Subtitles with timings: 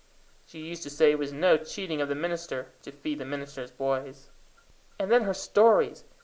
[0.47, 3.69] She used to say it was no cheating of the minister to feed the minister's
[3.69, 4.31] boys.
[4.97, 6.05] And then her stories!